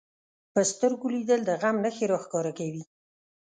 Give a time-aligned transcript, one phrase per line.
[0.53, 2.83] په سترګو لیدل د غم نښې راښکاره کوي